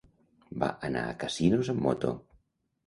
Va 0.63 0.69
anar 0.89 1.03
a 1.11 1.21
Casinos 1.25 1.71
amb 1.77 1.87
moto. 1.89 2.17